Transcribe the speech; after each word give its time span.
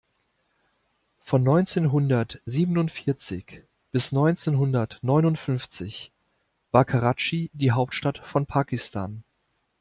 Von 1.19 1.43
neunzehnhundertsiebenundvierzig 1.43 3.61
bis 3.91 4.11
neunzehnhundertneunundfünfzig 4.11 6.11
war 6.71 6.85
Karatschi 6.85 7.51
die 7.53 7.69
Hauptstadt 7.71 8.17
von 8.17 8.47
Pakistan. 8.47 9.21